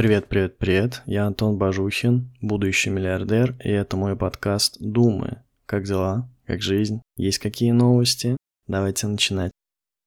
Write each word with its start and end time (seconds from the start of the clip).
Привет, 0.00 0.28
привет, 0.28 0.56
привет. 0.56 1.02
Я 1.04 1.26
Антон 1.26 1.58
Бажухин, 1.58 2.30
будущий 2.40 2.88
миллиардер, 2.88 3.54
и 3.62 3.68
это 3.68 3.98
мой 3.98 4.16
подкаст 4.16 4.78
«Думы». 4.80 5.42
Как 5.66 5.84
дела? 5.84 6.26
Как 6.46 6.62
жизнь? 6.62 7.02
Есть 7.18 7.38
какие 7.38 7.72
новости? 7.72 8.38
Давайте 8.66 9.08
начинать. 9.08 9.52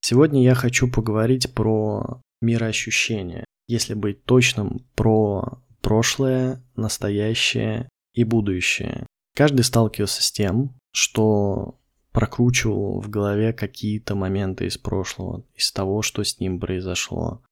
Сегодня 0.02 0.42
я 0.42 0.56
хочу 0.56 0.90
поговорить 0.92 1.54
про 1.54 2.22
мироощущение. 2.42 3.46
Если 3.68 3.94
быть 3.94 4.24
точным, 4.24 4.84
про 4.96 5.62
прошлое, 5.82 6.64
настоящее 6.76 7.88
и 8.16 8.24
будущее. 8.24 9.06
Каждый 9.36 9.62
сталкивался 9.62 10.24
с 10.24 10.32
тем, 10.32 10.74
что 10.92 11.78
прокручивал 12.12 13.00
в 13.00 13.12
голове 13.12 13.54
какие-то 13.54 14.16
моменты 14.16 14.66
из 14.66 14.80
прошлого, 14.80 15.46
из 15.54 15.72
того, 15.72 16.02
что 16.02 16.24
с 16.24 16.40
ним 16.40 16.60
произошло. 16.60 17.44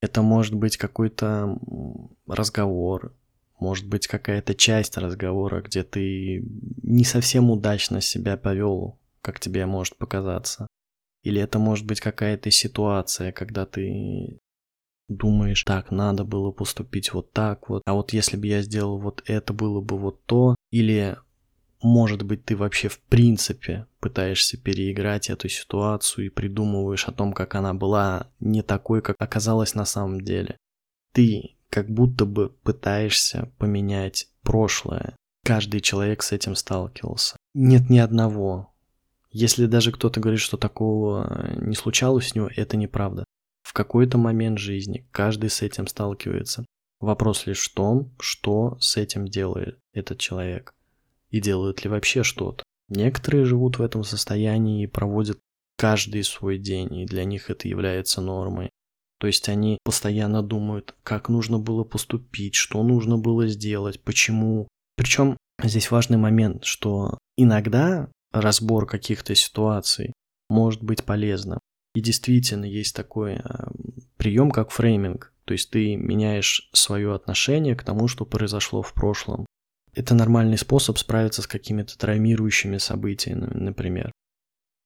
Это 0.00 0.22
может 0.22 0.54
быть 0.54 0.76
какой-то 0.76 1.58
разговор, 2.26 3.14
может 3.58 3.86
быть 3.86 4.06
какая-то 4.06 4.54
часть 4.54 4.96
разговора, 4.96 5.60
где 5.62 5.82
ты 5.82 6.42
не 6.82 7.04
совсем 7.04 7.50
удачно 7.50 8.00
себя 8.00 8.36
повел, 8.36 8.98
как 9.20 9.38
тебе 9.38 9.66
может 9.66 9.96
показаться. 9.96 10.66
Или 11.22 11.42
это 11.42 11.58
может 11.58 11.86
быть 11.86 12.00
какая-то 12.00 12.50
ситуация, 12.50 13.32
когда 13.32 13.66
ты 13.66 14.40
думаешь, 15.08 15.64
так, 15.64 15.90
надо 15.90 16.24
было 16.24 16.50
поступить 16.50 17.12
вот 17.12 17.32
так 17.32 17.68
вот, 17.68 17.82
а 17.84 17.94
вот 17.94 18.12
если 18.12 18.36
бы 18.36 18.46
я 18.46 18.62
сделал 18.62 18.98
вот 18.98 19.22
это, 19.26 19.52
было 19.52 19.80
бы 19.80 19.98
вот 19.98 20.24
то, 20.24 20.54
или 20.70 21.18
может 21.82 22.22
быть, 22.22 22.44
ты 22.44 22.56
вообще 22.56 22.88
в 22.88 23.00
принципе 23.00 23.86
пытаешься 24.00 24.58
переиграть 24.58 25.30
эту 25.30 25.48
ситуацию 25.48 26.26
и 26.26 26.30
придумываешь 26.30 27.08
о 27.08 27.12
том, 27.12 27.32
как 27.32 27.54
она 27.54 27.72
была 27.74 28.30
не 28.38 28.62
такой, 28.62 29.00
как 29.00 29.16
оказалась 29.18 29.74
на 29.74 29.84
самом 29.84 30.20
деле. 30.20 30.56
Ты 31.12 31.56
как 31.70 31.88
будто 31.88 32.26
бы 32.26 32.50
пытаешься 32.50 33.52
поменять 33.58 34.28
прошлое. 34.42 35.16
Каждый 35.44 35.80
человек 35.80 36.22
с 36.22 36.32
этим 36.32 36.54
сталкивался. 36.54 37.36
Нет 37.54 37.88
ни 37.88 37.98
одного. 37.98 38.74
Если 39.30 39.66
даже 39.66 39.92
кто-то 39.92 40.20
говорит, 40.20 40.40
что 40.40 40.56
такого 40.56 41.54
не 41.56 41.74
случалось 41.74 42.32
у 42.32 42.38
него, 42.38 42.50
это 42.54 42.76
неправда. 42.76 43.24
В 43.62 43.72
какой-то 43.72 44.18
момент 44.18 44.58
жизни 44.58 45.08
каждый 45.12 45.48
с 45.48 45.62
этим 45.62 45.86
сталкивается. 45.86 46.66
Вопрос 46.98 47.46
лишь 47.46 47.70
в 47.70 47.72
том, 47.72 48.12
что 48.18 48.76
с 48.80 48.96
этим 48.96 49.26
делает 49.26 49.78
этот 49.94 50.18
человек 50.18 50.74
и 51.30 51.40
делают 51.40 51.84
ли 51.84 51.90
вообще 51.90 52.22
что-то. 52.22 52.64
Некоторые 52.88 53.44
живут 53.44 53.78
в 53.78 53.82
этом 53.82 54.04
состоянии 54.04 54.82
и 54.82 54.88
проводят 54.88 55.38
каждый 55.76 56.24
свой 56.24 56.58
день, 56.58 56.94
и 56.94 57.06
для 57.06 57.24
них 57.24 57.50
это 57.50 57.68
является 57.68 58.20
нормой. 58.20 58.70
То 59.18 59.26
есть 59.26 59.48
они 59.48 59.78
постоянно 59.84 60.42
думают, 60.42 60.94
как 61.02 61.28
нужно 61.28 61.58
было 61.58 61.84
поступить, 61.84 62.54
что 62.54 62.82
нужно 62.82 63.18
было 63.18 63.46
сделать, 63.46 64.02
почему. 64.02 64.66
Причем 64.96 65.36
здесь 65.62 65.90
важный 65.90 66.16
момент, 66.16 66.64
что 66.64 67.18
иногда 67.36 68.10
разбор 68.32 68.86
каких-то 68.86 69.34
ситуаций 69.34 70.12
может 70.48 70.82
быть 70.82 71.04
полезным. 71.04 71.60
И 71.94 72.00
действительно 72.00 72.64
есть 72.64 72.94
такой 72.94 73.34
э, 73.34 73.40
прием, 74.16 74.50
как 74.50 74.70
фрейминг. 74.70 75.32
То 75.44 75.52
есть 75.52 75.70
ты 75.70 75.96
меняешь 75.96 76.70
свое 76.72 77.14
отношение 77.14 77.74
к 77.74 77.82
тому, 77.82 78.06
что 78.08 78.24
произошло 78.24 78.82
в 78.82 78.92
прошлом. 78.94 79.46
Это 79.94 80.14
нормальный 80.14 80.58
способ 80.58 80.98
справиться 80.98 81.42
с 81.42 81.46
какими-то 81.46 81.98
травмирующими 81.98 82.78
событиями, 82.78 83.48
например. 83.52 84.12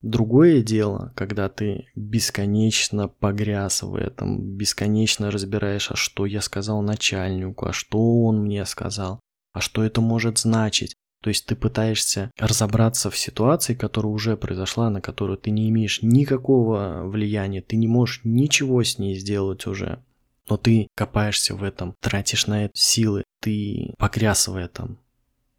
Другое 0.04 0.62
дело, 0.62 1.14
когда 1.16 1.48
ты 1.48 1.86
бесконечно 1.94 3.08
погряз 3.08 3.82
в 3.82 3.94
этом, 3.94 4.38
бесконечно 4.38 5.30
разбираешь, 5.30 5.90
а 5.90 5.96
что 5.96 6.26
я 6.26 6.42
сказал 6.42 6.82
начальнику, 6.82 7.66
а 7.66 7.72
что 7.72 8.22
он 8.24 8.42
мне 8.42 8.66
сказал, 8.66 9.20
а 9.54 9.60
что 9.60 9.82
это 9.82 10.02
может 10.02 10.38
значить. 10.38 10.94
То 11.22 11.30
есть 11.30 11.46
ты 11.46 11.56
пытаешься 11.56 12.30
разобраться 12.38 13.08
в 13.08 13.16
ситуации, 13.16 13.72
которая 13.72 14.12
уже 14.12 14.36
произошла, 14.36 14.90
на 14.90 15.00
которую 15.00 15.38
ты 15.38 15.50
не 15.50 15.70
имеешь 15.70 16.02
никакого 16.02 17.04
влияния, 17.06 17.62
ты 17.62 17.76
не 17.76 17.88
можешь 17.88 18.20
ничего 18.24 18.84
с 18.84 18.98
ней 18.98 19.14
сделать 19.14 19.66
уже. 19.66 20.04
Но 20.50 20.58
ты 20.58 20.86
копаешься 20.94 21.54
в 21.54 21.64
этом, 21.64 21.94
тратишь 22.02 22.46
на 22.46 22.66
это 22.66 22.72
силы, 22.74 23.23
ты 23.44 23.94
погряз 23.98 24.48
в 24.48 24.56
этом, 24.56 24.98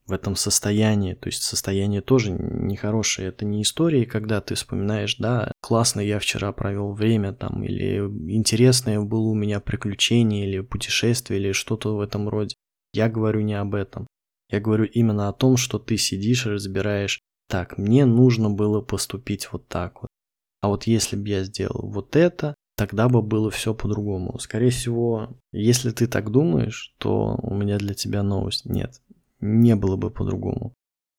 в 0.07 0.11
этом 0.11 0.35
состоянии. 0.35 1.13
То 1.13 1.27
есть 1.27 1.43
состояние 1.43 2.01
тоже 2.01 2.31
нехорошее. 2.31 3.27
Это 3.27 3.45
не 3.45 3.61
истории, 3.61 4.05
когда 4.05 4.41
ты 4.41 4.55
вспоминаешь, 4.55 5.17
да, 5.17 5.51
классно 5.61 5.99
я 5.99 6.17
вчера 6.17 6.51
провел 6.51 6.93
время 6.93 7.31
там, 7.33 7.63
или 7.63 7.99
интересное 8.33 8.99
было 8.99 9.27
у 9.27 9.35
меня 9.35 9.59
приключение, 9.59 10.47
или 10.47 10.61
путешествие, 10.61 11.39
или 11.39 11.51
что-то 11.51 11.95
в 11.95 12.01
этом 12.01 12.27
роде. 12.27 12.55
Я 12.91 13.07
говорю 13.07 13.41
не 13.41 13.53
об 13.53 13.75
этом. 13.75 14.07
Я 14.49 14.59
говорю 14.59 14.85
именно 14.85 15.29
о 15.29 15.33
том, 15.33 15.55
что 15.55 15.77
ты 15.77 15.97
сидишь 15.97 16.47
и 16.47 16.49
разбираешь, 16.49 17.19
так, 17.47 17.77
мне 17.77 18.05
нужно 18.05 18.49
было 18.49 18.81
поступить 18.81 19.51
вот 19.51 19.67
так 19.67 20.01
вот. 20.01 20.09
А 20.61 20.69
вот 20.69 20.87
если 20.87 21.15
бы 21.15 21.27
я 21.29 21.43
сделал 21.43 21.87
вот 21.91 22.15
это, 22.15 22.55
тогда 22.75 23.09
бы 23.09 23.21
было 23.21 23.49
все 23.49 23.73
по-другому. 23.73 24.37
Скорее 24.39 24.69
всего, 24.69 25.29
если 25.51 25.91
ты 25.91 26.07
так 26.07 26.31
думаешь, 26.31 26.93
то 26.97 27.39
у 27.41 27.53
меня 27.53 27.77
для 27.77 27.93
тебя 27.93 28.23
новость 28.23 28.65
нет. 28.65 29.01
Не 29.39 29.75
было 29.75 29.95
бы 29.95 30.11
по-другому. 30.11 30.73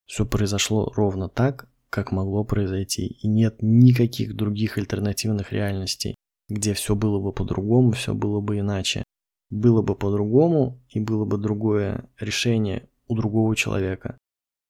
Все 0.06 0.24
произошло 0.24 0.92
ровно 0.94 1.28
так, 1.28 1.68
как 1.90 2.12
могло 2.12 2.44
произойти. 2.44 3.06
И 3.06 3.26
нет 3.26 3.56
никаких 3.60 4.36
других 4.36 4.78
альтернативных 4.78 5.52
реальностей, 5.52 6.14
где 6.48 6.74
все 6.74 6.94
было 6.94 7.20
бы 7.20 7.32
по-другому, 7.32 7.92
все 7.92 8.14
было 8.14 8.40
бы 8.40 8.58
иначе. 8.58 9.02
Было 9.50 9.82
бы 9.82 9.94
по-другому, 9.94 10.80
и 10.88 11.00
было 11.00 11.24
бы 11.24 11.38
другое 11.38 12.08
решение 12.18 12.88
у 13.08 13.16
другого 13.16 13.54
человека. 13.54 14.18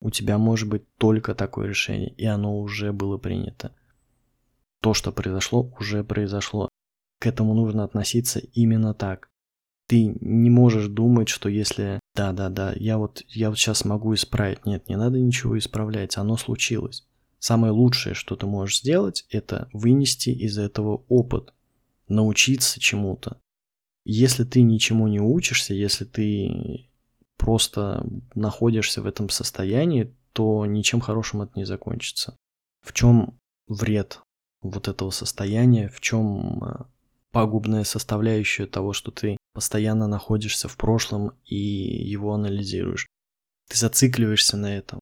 У 0.01 0.11
тебя 0.11 0.39
может 0.39 0.69
быть 0.69 0.85
только 0.99 1.35
такое 1.35 1.69
решение, 1.69 2.11
и 2.11 2.27
оно 2.27 2.61
уже 2.61 2.93
было 2.93 3.17
принято. 3.17 3.75
То, 4.83 4.95
что 4.95 5.11
произошло, 5.13 5.73
уже 5.81 6.05
произошло. 6.05 6.69
К 7.19 7.27
этому 7.27 7.55
нужно 7.55 7.85
относиться 7.85 8.41
именно 8.41 8.95
так. 8.95 9.29
Ты 9.89 10.17
не 10.21 10.51
можешь 10.51 10.89
думать, 10.89 11.29
что 11.29 11.49
если 11.49 12.01
да-да-да, 12.15 12.73
я 12.77 12.99
вот, 12.99 13.23
я 13.29 13.51
вот 13.51 13.59
сейчас 13.59 13.85
могу 13.85 14.15
исправить. 14.15 14.67
Нет, 14.67 14.89
не 14.89 14.97
надо 14.97 15.21
ничего 15.21 15.57
исправлять, 15.59 16.17
оно 16.17 16.37
случилось. 16.37 17.07
Самое 17.39 17.73
лучшее, 17.73 18.15
что 18.15 18.35
ты 18.37 18.47
можешь 18.47 18.81
сделать, 18.81 19.27
это 19.31 19.69
вынести 19.73 20.31
из 20.31 20.59
этого 20.59 21.05
опыт, 21.09 21.55
научиться 22.09 22.81
чему-то. 22.81 23.41
Если 24.05 24.45
ты 24.45 24.63
ничему 24.63 25.09
не 25.09 25.21
учишься, 25.21 25.75
если 25.75 26.05
ты 26.05 26.89
просто 27.37 28.07
находишься 28.35 29.03
в 29.03 29.07
этом 29.07 29.29
состоянии, 29.29 30.17
то 30.33 30.65
ничем 30.67 31.01
хорошим 31.01 31.43
это 31.43 31.53
не 31.57 31.65
закончится. 31.65 32.37
В 32.83 32.93
чем 32.93 33.39
вред 33.69 34.21
вот 34.63 34.89
этого 34.89 35.11
состояния, 35.11 35.89
в 35.89 36.01
чем 36.01 36.65
э, 36.65 36.85
пагубная 37.37 37.85
составляющая 37.85 38.65
того, 38.65 38.95
что 38.95 39.11
ты 39.11 39.37
постоянно 39.53 40.07
находишься 40.07 40.69
в 40.69 40.79
прошлом 40.79 41.33
и 41.45 41.55
его 41.55 42.33
анализируешь. 42.33 43.09
Ты 43.69 43.77
зацикливаешься 43.77 44.57
на 44.57 44.75
этом. 44.75 45.01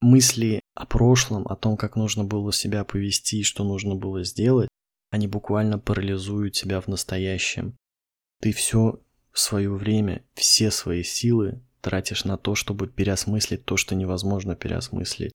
Мысли 0.00 0.58
о 0.74 0.86
прошлом, 0.86 1.46
о 1.46 1.54
том, 1.54 1.76
как 1.76 1.94
нужно 1.94 2.24
было 2.24 2.52
себя 2.52 2.82
повести, 2.82 3.44
что 3.44 3.62
нужно 3.62 3.94
было 3.94 4.24
сделать, 4.24 4.68
они 5.12 5.28
буквально 5.28 5.78
парализуют 5.78 6.54
тебя 6.54 6.80
в 6.80 6.88
настоящем. 6.88 7.76
Ты 8.40 8.52
все 8.52 8.98
свое 9.32 9.70
время, 9.72 10.24
все 10.34 10.72
свои 10.72 11.04
силы 11.04 11.62
тратишь 11.80 12.24
на 12.24 12.36
то, 12.36 12.56
чтобы 12.56 12.88
переосмыслить 12.88 13.64
то, 13.64 13.76
что 13.76 13.94
невозможно 13.94 14.56
переосмыслить. 14.56 15.30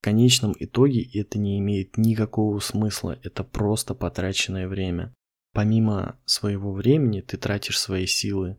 В 0.00 0.04
конечном 0.04 0.54
итоге 0.56 1.02
это 1.02 1.40
не 1.40 1.58
имеет 1.58 1.96
никакого 1.96 2.60
смысла, 2.60 3.18
это 3.24 3.42
просто 3.42 3.96
потраченное 3.96 4.68
время. 4.68 5.12
Помимо 5.52 6.18
своего 6.24 6.72
времени 6.72 7.20
ты 7.20 7.36
тратишь 7.36 7.78
свои 7.78 8.06
силы, 8.06 8.58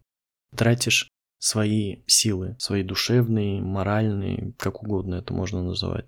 тратишь 0.56 1.10
свои 1.40 2.04
силы, 2.06 2.56
свои 2.60 2.84
душевные, 2.84 3.62
моральные, 3.62 4.54
как 4.58 4.84
угодно 4.84 5.16
это 5.16 5.34
можно 5.34 5.64
называть. 5.64 6.06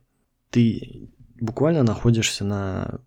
Ты 0.50 1.10
буквально 1.40 1.84
находишься 1.84 2.44
на 2.46 3.02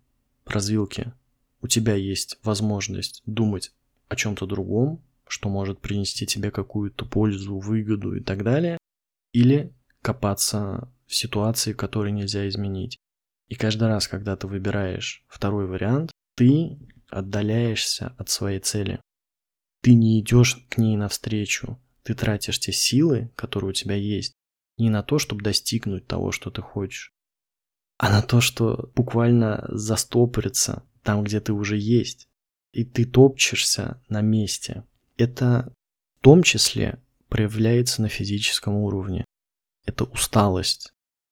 развилке. 0.45 1.13
У 1.61 1.67
тебя 1.67 1.95
есть 1.95 2.39
возможность 2.43 3.21
думать 3.25 3.71
о 4.09 4.15
чем-то 4.15 4.45
другом, 4.45 5.03
что 5.27 5.49
может 5.49 5.79
принести 5.79 6.25
тебе 6.25 6.51
какую-то 6.51 7.05
пользу, 7.05 7.59
выгоду 7.59 8.15
и 8.15 8.21
так 8.21 8.43
далее, 8.43 8.77
или 9.33 9.73
копаться 10.01 10.91
в 11.05 11.15
ситуации, 11.15 11.73
которую 11.73 12.13
нельзя 12.13 12.47
изменить. 12.47 12.97
И 13.47 13.55
каждый 13.55 13.87
раз, 13.87 14.07
когда 14.07 14.35
ты 14.35 14.47
выбираешь 14.47 15.23
второй 15.27 15.67
вариант, 15.67 16.11
ты 16.35 16.77
отдаляешься 17.09 18.13
от 18.17 18.29
своей 18.29 18.59
цели. 18.59 19.01
Ты 19.81 19.93
не 19.93 20.19
идешь 20.19 20.65
к 20.69 20.77
ней 20.77 20.97
навстречу. 20.97 21.79
Ты 22.03 22.13
тратишь 22.13 22.59
те 22.59 22.71
силы, 22.71 23.31
которые 23.35 23.71
у 23.71 23.73
тебя 23.73 23.95
есть, 23.95 24.33
не 24.77 24.89
на 24.89 25.03
то, 25.03 25.19
чтобы 25.19 25.43
достигнуть 25.43 26.07
того, 26.07 26.31
что 26.31 26.49
ты 26.51 26.61
хочешь, 26.61 27.11
а 27.97 28.09
на 28.09 28.21
то, 28.21 28.41
что 28.41 28.91
буквально 28.95 29.65
застопориться 29.69 30.83
там, 31.03 31.23
где 31.23 31.39
ты 31.39 31.53
уже 31.53 31.77
есть. 31.77 32.27
И 32.73 32.83
ты 32.85 33.05
топчешься 33.05 34.01
на 34.07 34.21
месте, 34.21 34.83
это 35.17 35.73
в 36.19 36.23
том 36.23 36.43
числе 36.43 37.01
проявляется 37.27 38.01
на 38.01 38.09
физическом 38.09 38.75
уровне. 38.75 39.25
Это 39.85 40.03
усталость, 40.03 40.91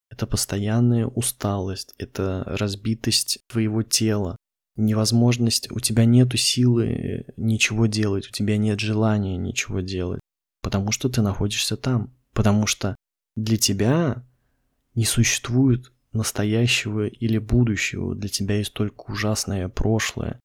это 0.10 0.28
постоянная 0.28 1.06
усталость, 1.06 1.94
это 1.98 2.44
разбитость 2.46 3.40
твоего 3.48 3.84
тела, 3.84 4.38
невозможность, 4.76 5.72
у 5.72 5.80
тебя 5.80 6.06
нет 6.06 6.38
силы 6.40 7.26
ничего 7.38 7.86
делать, 7.86 8.28
у 8.28 8.32
тебя 8.32 8.58
нет 8.58 8.80
желания 8.80 9.38
ничего 9.38 9.80
делать, 9.80 10.20
потому 10.62 10.92
что 10.92 11.10
ты 11.10 11.22
находишься 11.22 11.78
там, 11.78 12.14
потому 12.34 12.68
что 12.68 12.96
для 13.36 13.58
тебя 13.58 14.24
не 14.94 15.06
существует 15.06 15.92
настоящего 16.12 17.08
или 17.08 17.38
будущего, 17.38 18.16
для 18.16 18.30
тебя 18.30 18.58
есть 18.58 18.74
только 18.74 19.12
ужасное 19.12 19.70
прошлое, 19.70 20.40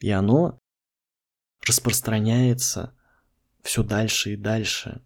и 0.00 0.10
оно 0.10 0.58
распространяется 1.66 2.94
все 3.62 3.82
дальше 3.82 4.32
и 4.32 4.36
дальше. 4.36 5.02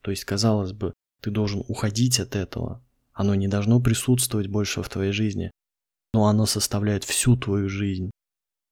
То 0.00 0.10
есть, 0.10 0.24
казалось 0.24 0.72
бы, 0.72 0.94
ты 1.20 1.30
должен 1.30 1.62
уходить 1.68 2.18
от 2.20 2.34
этого, 2.34 2.82
оно 3.12 3.34
не 3.34 3.48
должно 3.48 3.80
присутствовать 3.80 4.48
больше 4.48 4.82
в 4.82 4.88
твоей 4.88 5.12
жизни, 5.12 5.50
но 6.12 6.26
оно 6.26 6.46
составляет 6.46 7.04
всю 7.04 7.36
твою 7.36 7.68
жизнь. 7.68 8.10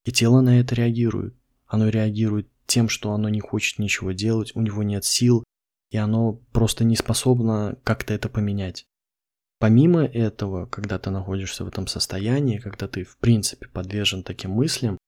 И 0.05 0.13
тело 0.13 0.41
на 0.41 0.61
это 0.61 0.75
реагирует. 0.75 1.35
Оно 1.67 1.89
реагирует 1.89 2.49
тем, 2.67 2.89
что 2.89 3.13
оно 3.13 3.29
не 3.29 3.41
хочет 3.41 3.79
ничего 3.79 4.13
делать, 4.13 4.55
у 4.55 4.61
него 4.61 4.83
нет 4.83 5.05
сил, 5.05 5.45
и 5.91 5.97
оно 5.97 6.35
просто 6.53 6.85
не 6.85 6.97
способно 6.97 7.79
как-то 7.85 8.15
это 8.15 8.29
поменять. 8.29 8.85
Помимо 9.59 10.05
этого, 10.05 10.67
когда 10.67 10.99
ты 10.99 11.11
находишься 11.11 11.65
в 11.65 11.69
этом 11.69 11.87
состоянии, 11.87 12.59
когда 12.59 12.87
ты 12.87 13.05
в 13.05 13.17
принципе 13.17 13.67
подвержен 13.69 14.23
таким 14.23 14.53
мыслям, 14.53 14.99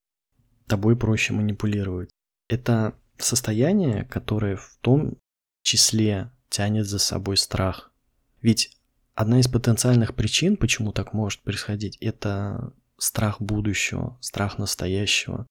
тобой 0.66 0.96
проще 0.96 1.32
манипулировать. 1.32 2.10
Это 2.48 2.94
состояние, 3.18 4.04
которое 4.04 4.56
в 4.56 4.76
том 4.80 5.18
числе 5.62 6.32
тянет 6.48 6.86
за 6.86 6.98
собой 6.98 7.36
страх. 7.36 7.92
Ведь 8.40 8.79
одна 9.14 9.40
из 9.40 9.48
потенциальных 9.48 10.14
причин, 10.14 10.56
почему 10.56 10.92
так 10.92 11.12
может 11.12 11.40
происходить, 11.42 11.96
это 12.00 12.72
страх 12.98 13.40
будущего, 13.40 14.18
страх 14.20 14.58
настоящего. 14.58 15.46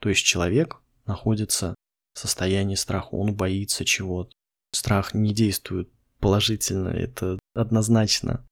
То 0.00 0.08
есть 0.08 0.24
человек 0.24 0.80
находится 1.06 1.74
в 2.14 2.18
состоянии 2.18 2.74
страха, 2.74 3.08
он 3.12 3.34
боится 3.34 3.84
чего-то. 3.84 4.32
Страх 4.72 5.14
не 5.14 5.34
действует 5.34 5.90
положительно, 6.18 6.88
это 6.88 7.38
однозначно. 7.54 8.46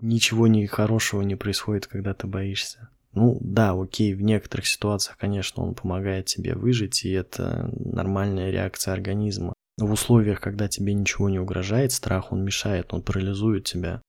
Ничего 0.00 0.46
не 0.46 0.66
хорошего 0.66 1.22
не 1.22 1.34
происходит, 1.34 1.86
когда 1.86 2.14
ты 2.14 2.26
боишься. 2.26 2.90
Ну 3.12 3.38
да, 3.40 3.72
окей, 3.72 4.14
в 4.14 4.22
некоторых 4.22 4.66
ситуациях, 4.66 5.16
конечно, 5.16 5.62
он 5.62 5.74
помогает 5.74 6.26
тебе 6.26 6.54
выжить, 6.54 7.04
и 7.04 7.10
это 7.10 7.70
нормальная 7.72 8.50
реакция 8.50 8.92
организма. 8.94 9.54
В 9.78 9.92
условиях, 9.92 10.40
когда 10.40 10.66
тебе 10.66 10.92
ничего 10.92 11.28
не 11.28 11.38
угрожает, 11.38 11.92
страх, 11.92 12.32
он 12.32 12.44
мешает, 12.44 12.92
он 12.92 13.02
парализует 13.02 13.64
тебя. 13.64 14.02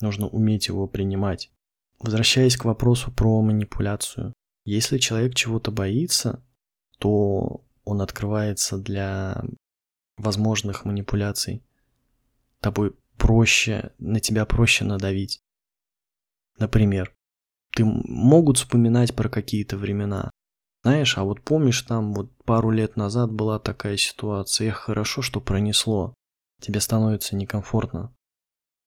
Нужно 0.00 0.28
уметь 0.28 0.68
его 0.68 0.86
принимать. 0.86 1.50
Возвращаясь 1.98 2.56
к 2.56 2.64
вопросу 2.64 3.10
про 3.10 3.42
манипуляцию. 3.42 4.32
Если 4.64 4.98
человек 4.98 5.34
чего-то 5.34 5.72
боится, 5.72 6.44
то 6.98 7.64
он 7.84 8.02
открывается 8.02 8.78
для 8.78 9.42
возможных 10.16 10.84
манипуляций. 10.84 11.64
Тобой 12.60 12.94
проще, 13.16 13.92
на 13.98 14.20
тебя 14.20 14.46
проще 14.46 14.84
надавить. 14.84 15.40
Например, 16.58 17.12
ты 17.72 17.84
могут 17.84 18.58
вспоминать 18.58 19.14
про 19.14 19.28
какие-то 19.28 19.76
времена. 19.76 20.30
Знаешь, 20.86 21.18
а 21.18 21.24
вот 21.24 21.40
помнишь, 21.40 21.82
там 21.82 22.14
вот 22.14 22.30
пару 22.44 22.70
лет 22.70 22.94
назад 22.94 23.32
была 23.32 23.58
такая 23.58 23.96
ситуация, 23.96 24.68
эх, 24.68 24.76
хорошо, 24.76 25.20
что 25.20 25.40
пронесло. 25.40 26.14
Тебе 26.60 26.78
становится 26.78 27.34
некомфортно. 27.34 28.14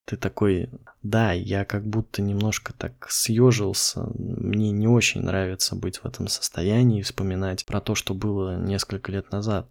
Ты 0.05 0.15
такой, 0.15 0.69
да, 1.03 1.33
я 1.33 1.65
как 1.65 1.85
будто 1.85 2.21
немножко 2.21 2.71
так 2.71 3.11
съежился, 3.11 4.07
мне 4.15 4.71
не 4.71 4.87
очень 4.87 5.23
нравится 5.23 5.75
быть 5.75 5.97
в 5.97 6.05
этом 6.05 6.29
состоянии, 6.29 7.01
вспоминать 7.01 7.65
про 7.65 7.81
то, 7.81 7.95
что 7.95 8.13
было 8.13 8.55
несколько 8.57 9.11
лет 9.11 9.33
назад. 9.33 9.69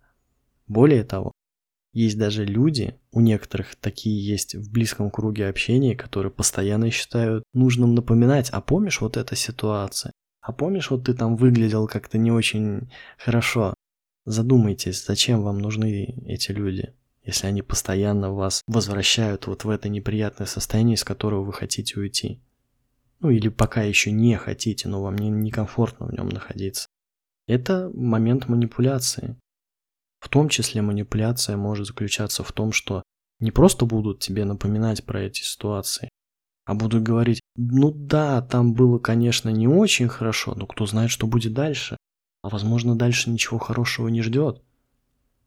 Более 0.66 1.04
того, 1.04 1.32
есть 1.94 2.19
даже 2.19 2.44
люди, 2.44 3.00
у 3.10 3.20
некоторых 3.20 3.75
такие 3.75 4.22
есть 4.22 4.54
в 4.54 4.70
близком 4.70 5.10
круге 5.10 5.48
общения, 5.48 5.96
которые 5.96 6.30
постоянно 6.30 6.90
считают 6.90 7.42
нужным 7.54 7.94
напоминать, 7.94 8.50
а 8.50 8.60
помнишь 8.60 9.00
вот 9.00 9.16
эта 9.16 9.34
ситуация? 9.34 10.12
А 10.48 10.52
помнишь, 10.52 10.90
вот 10.90 11.04
ты 11.04 11.12
там 11.12 11.36
выглядел 11.36 11.86
как-то 11.86 12.16
не 12.16 12.32
очень 12.32 12.90
хорошо? 13.18 13.74
Задумайтесь, 14.24 15.04
зачем 15.04 15.42
вам 15.42 15.58
нужны 15.58 16.14
эти 16.26 16.52
люди? 16.52 16.94
если 17.22 17.46
они 17.46 17.60
постоянно 17.60 18.32
вас 18.32 18.62
возвращают 18.66 19.46
вот 19.48 19.64
в 19.64 19.68
это 19.68 19.90
неприятное 19.90 20.46
состояние, 20.46 20.94
из 20.94 21.04
которого 21.04 21.42
вы 21.44 21.52
хотите 21.52 22.00
уйти. 22.00 22.40
Ну 23.20 23.28
или 23.28 23.50
пока 23.50 23.82
еще 23.82 24.10
не 24.12 24.38
хотите, 24.38 24.88
но 24.88 25.02
вам 25.02 25.16
не 25.16 25.28
некомфортно 25.28 26.06
в 26.06 26.12
нем 26.12 26.30
находиться. 26.30 26.88
Это 27.46 27.90
момент 27.92 28.48
манипуляции. 28.48 29.36
В 30.20 30.30
том 30.30 30.48
числе 30.48 30.80
манипуляция 30.80 31.58
может 31.58 31.88
заключаться 31.88 32.42
в 32.42 32.50
том, 32.52 32.72
что 32.72 33.02
не 33.40 33.50
просто 33.50 33.84
будут 33.84 34.20
тебе 34.20 34.46
напоминать 34.46 35.04
про 35.04 35.20
эти 35.20 35.42
ситуации, 35.42 36.08
а 36.68 36.74
будут 36.74 37.02
говорить, 37.02 37.40
ну 37.56 37.90
да, 37.90 38.42
там 38.42 38.74
было, 38.74 38.98
конечно, 38.98 39.48
не 39.48 39.66
очень 39.66 40.06
хорошо, 40.06 40.54
но 40.54 40.66
кто 40.66 40.84
знает, 40.84 41.10
что 41.10 41.26
будет 41.26 41.54
дальше. 41.54 41.96
А 42.42 42.50
возможно, 42.50 42.94
дальше 42.94 43.30
ничего 43.30 43.58
хорошего 43.58 44.08
не 44.08 44.20
ждет. 44.20 44.62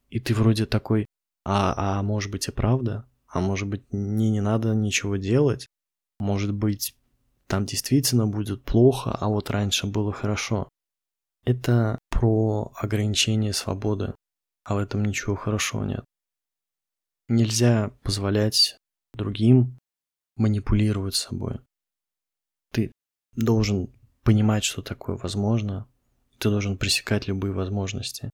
И 0.10 0.20
ты 0.20 0.34
вроде 0.34 0.66
такой, 0.66 1.06
а, 1.46 2.00
а 2.00 2.02
может 2.02 2.32
быть 2.32 2.48
и 2.48 2.52
правда? 2.52 3.06
А 3.28 3.40
может 3.40 3.68
быть 3.68 3.84
мне 3.94 4.32
не 4.32 4.42
надо 4.42 4.74
ничего 4.74 5.18
делать? 5.18 5.68
Может 6.20 6.56
быть 6.56 6.96
там 7.46 7.68
действительно 7.68 8.26
будет 8.26 8.64
плохо, 8.64 9.12
а 9.12 9.30
вот 9.30 9.52
раньше 9.52 9.86
было 9.86 10.12
хорошо? 10.12 10.70
Это 11.46 12.00
про 12.10 12.74
ограничение 12.76 13.54
свободы, 13.54 14.16
а 14.64 14.74
в 14.74 14.80
этом 14.80 15.06
ничего 15.06 15.36
хорошего 15.36 15.84
нет. 15.84 16.04
Нельзя 17.28 17.92
позволять 18.02 18.76
другим 19.14 19.78
манипулировать 20.42 21.16
собой. 21.16 21.60
Ты 22.74 22.92
должен 23.36 23.94
понимать, 24.24 24.64
что 24.64 24.82
такое 24.82 25.16
возможно, 25.16 25.88
ты 26.38 26.50
должен 26.50 26.78
пресекать 26.78 27.28
любые 27.28 27.54
возможности. 27.54 28.32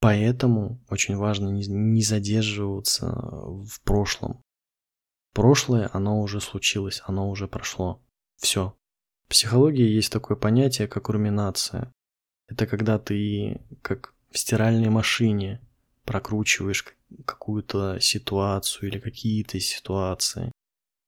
Поэтому 0.00 0.80
очень 0.88 1.16
важно 1.16 1.48
не 1.48 2.02
задерживаться 2.02 3.06
в 3.10 3.80
прошлом. 3.82 4.40
Прошлое, 5.34 5.90
оно 5.92 6.20
уже 6.20 6.40
случилось, 6.40 7.02
оно 7.04 7.28
уже 7.28 7.48
прошло. 7.48 8.00
Все. 8.36 8.76
В 9.26 9.30
психологии 9.30 9.88
есть 9.88 10.12
такое 10.12 10.36
понятие, 10.36 10.86
как 10.88 11.08
руминация. 11.08 11.92
Это 12.46 12.66
когда 12.66 12.98
ты, 12.98 13.60
как 13.82 14.14
в 14.30 14.38
стиральной 14.38 14.88
машине, 14.88 15.60
прокручиваешь 16.04 16.84
какую-то 17.26 17.98
ситуацию 18.00 18.88
или 18.88 18.98
какие-то 18.98 19.58
ситуации. 19.60 20.52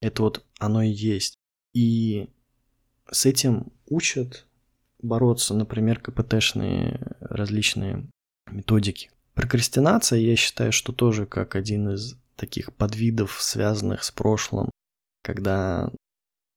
Это 0.00 0.22
вот 0.22 0.44
оно 0.58 0.82
и 0.82 0.90
есть. 0.90 1.36
И 1.74 2.28
с 3.10 3.26
этим 3.26 3.72
учат 3.86 4.46
бороться, 5.00 5.54
например, 5.54 6.00
КПТшные 6.00 7.16
различные 7.20 8.08
методики. 8.50 9.10
Прокрастинация, 9.34 10.18
я 10.18 10.36
считаю, 10.36 10.72
что 10.72 10.92
тоже 10.92 11.26
как 11.26 11.54
один 11.54 11.90
из 11.90 12.16
таких 12.36 12.74
подвидов, 12.74 13.40
связанных 13.40 14.04
с 14.04 14.10
прошлым, 14.10 14.70
когда 15.22 15.90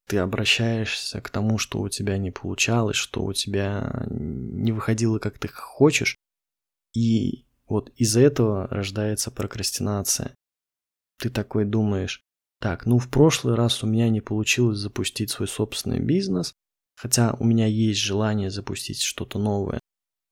ты 0.08 0.18
обращаешься 0.18 1.22
к 1.22 1.30
тому, 1.30 1.58
что 1.58 1.80
у 1.80 1.90
тебя 1.90 2.18
не 2.18 2.32
получалось, 2.32 2.98
что 2.98 3.24
у 3.24 3.34
тебя 3.34 4.06
не 4.10 4.72
выходило, 4.72 5.20
как 5.20 5.38
ты 5.40 5.48
хочешь, 5.48 6.18
и 6.94 7.46
вот 7.68 7.90
из-за 7.96 8.22
этого 8.22 8.68
рождается 8.68 9.32
прокрастинация. 9.32 10.36
Ты 11.18 11.30
такой 11.30 11.66
думаешь, 11.66 12.22
так, 12.64 12.86
ну 12.86 12.98
в 12.98 13.10
прошлый 13.10 13.56
раз 13.56 13.84
у 13.84 13.88
меня 13.88 14.08
не 14.08 14.22
получилось 14.22 14.78
запустить 14.78 15.30
свой 15.30 15.48
собственный 15.48 16.00
бизнес, 16.00 16.54
хотя 16.96 17.36
у 17.40 17.44
меня 17.44 17.68
есть 17.68 18.00
желание 18.00 18.50
запустить 18.50 19.02
что-то 19.02 19.38
новое 19.38 19.80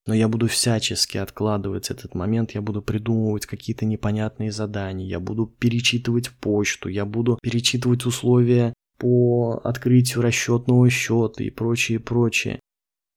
но 0.08 0.16
я 0.16 0.28
буду 0.28 0.48
всячески 0.48 1.18
откладывать 1.18 1.92
этот 1.92 2.16
момент, 2.16 2.52
я 2.52 2.62
буду 2.62 2.82
придумывать 2.82 3.46
какие-то 3.46 3.86
непонятные 3.86 4.52
задания, 4.52 5.06
я 5.06 5.20
буду 5.20 5.46
перечитывать 5.46 6.32
почту, 6.32 6.90
я 6.90 7.06
буду 7.06 7.38
перечитывать 7.42 8.06
условия 8.06 8.74
по 8.98 9.62
открытию 9.64 10.22
расчетного 10.22 10.90
счета 10.90 11.44
и 11.44 11.50
прочее, 11.50 12.00
прочее. 12.00 12.60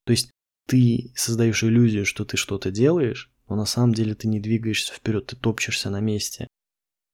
То 0.04 0.11
есть 0.11 0.30
ты 0.66 1.11
создаешь 1.14 1.64
иллюзию, 1.64 2.04
что 2.04 2.25
ты 2.25 2.37
что-то 2.37 2.71
делаешь, 2.71 3.30
но 3.49 3.56
на 3.56 3.64
самом 3.64 3.94
деле 3.94 4.14
ты 4.14 4.28
не 4.28 4.40
двигаешься 4.40 4.92
вперед, 4.92 5.26
ты 5.26 5.37
топчешься 5.37 5.88
на 5.88 6.00
месте. 6.00 6.49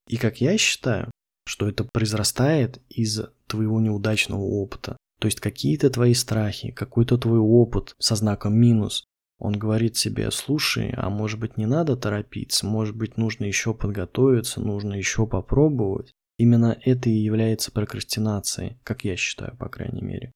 И 0.09 0.17
как 0.17 0.41
я 0.41 0.59
считаю, 0.59 1.11
что 1.51 1.69
это 1.69 1.83
произрастает 1.83 2.81
из 2.89 3.23
твоего 3.49 3.81
неудачного 3.81 4.41
опыта. 4.41 4.97
То 5.19 5.27
есть 5.27 5.41
какие-то 5.41 5.91
твои 5.91 6.15
страхи, 6.15 6.71
какой-то 6.71 7.19
твой 7.19 7.41
опыт 7.41 7.97
со 7.99 8.15
знаком 8.15 8.55
минус, 8.55 9.05
Он 9.41 9.59
говорит 9.59 9.97
себе, 9.97 10.31
слушай, 10.31 10.95
а 10.97 11.11
может 11.11 11.41
быть 11.41 11.57
не 11.57 11.67
надо 11.67 11.97
торопиться, 11.97 12.67
может 12.67 12.95
быть 12.95 13.17
нужно 13.17 13.47
еще 13.47 13.75
подготовиться, 13.75 14.61
нужно 14.61 14.95
еще 14.95 15.27
попробовать. 15.27 16.13
Именно 16.39 16.79
это 16.85 17.11
и 17.11 17.15
является 17.15 17.73
прокрастинацией, 17.73 18.79
как 18.85 19.05
я 19.05 19.17
считаю, 19.17 19.57
по 19.57 19.69
крайней 19.69 20.03
мере. 20.03 20.31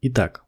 Итак, 0.00 0.44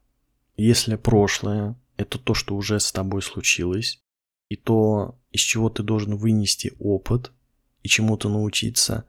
если 0.55 0.95
прошлое– 0.95 1.75
это 1.97 2.19
то, 2.19 2.33
что 2.33 2.55
уже 2.55 2.79
с 2.79 2.91
тобой 2.93 3.21
случилось, 3.21 3.99
и 4.47 4.55
то, 4.55 5.19
из 5.31 5.41
чего 5.41 5.69
ты 5.69 5.83
должен 5.83 6.15
вынести 6.15 6.71
опыт 6.79 7.33
и 7.83 7.89
чему-то 7.89 8.29
научиться, 8.29 9.05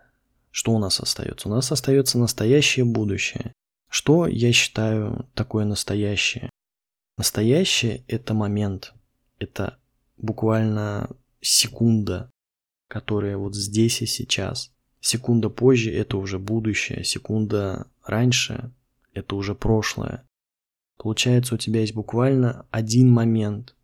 что 0.50 0.72
у 0.72 0.78
нас 0.78 1.00
остается? 1.00 1.48
У 1.48 1.50
нас 1.50 1.70
остается 1.70 2.18
настоящее 2.18 2.84
будущее. 2.84 3.52
Что 3.88 4.26
я 4.26 4.52
считаю 4.52 5.28
такое 5.34 5.64
настоящее? 5.64 6.50
Настоящее– 7.16 8.04
это 8.08 8.34
момент, 8.34 8.94
это 9.38 9.78
буквально 10.16 11.10
секунда, 11.40 12.30
которая 12.88 13.36
вот 13.36 13.54
здесь 13.54 14.00
и 14.02 14.06
сейчас. 14.06 14.72
Секунда 15.00 15.50
позже– 15.50 15.92
это 15.94 16.16
уже 16.16 16.38
будущее, 16.38 17.04
секунда 17.04 17.86
раньше– 18.04 18.72
это 19.12 19.36
уже 19.36 19.54
прошлое. 19.54 20.24
Получается, 20.96 21.54
у 21.54 21.58
тебя 21.58 21.80
есть 21.80 21.94
буквально 21.94 22.66
один 22.70 23.10
момент, 23.10 23.74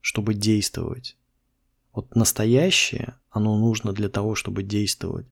чтобы 0.00 0.34
действовать. 0.34 1.16
Вот 1.92 2.14
настоящее, 2.14 3.16
оно 3.30 3.58
нужно 3.58 3.92
для 3.92 4.08
того, 4.08 4.34
чтобы 4.34 4.62
действовать. 4.62 5.26